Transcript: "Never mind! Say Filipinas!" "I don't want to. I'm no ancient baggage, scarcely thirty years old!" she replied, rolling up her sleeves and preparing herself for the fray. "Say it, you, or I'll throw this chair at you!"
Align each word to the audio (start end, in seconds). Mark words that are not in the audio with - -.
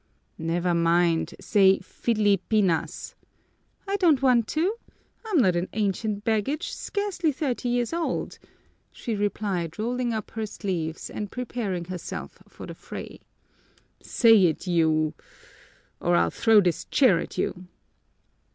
"Never 0.39 0.73
mind! 0.73 1.35
Say 1.39 1.77
Filipinas!" 1.77 3.13
"I 3.87 3.97
don't 3.97 4.23
want 4.23 4.47
to. 4.47 4.73
I'm 5.27 5.37
no 5.37 5.51
ancient 5.73 6.23
baggage, 6.23 6.71
scarcely 6.73 7.31
thirty 7.31 7.69
years 7.69 7.93
old!" 7.93 8.39
she 8.91 9.13
replied, 9.13 9.77
rolling 9.77 10.11
up 10.11 10.31
her 10.31 10.47
sleeves 10.47 11.11
and 11.11 11.29
preparing 11.29 11.85
herself 11.85 12.39
for 12.47 12.65
the 12.65 12.73
fray. 12.73 13.19
"Say 14.01 14.45
it, 14.47 14.65
you, 14.65 15.13
or 15.99 16.15
I'll 16.15 16.31
throw 16.31 16.61
this 16.61 16.85
chair 16.85 17.19
at 17.19 17.37
you!" 17.37 17.67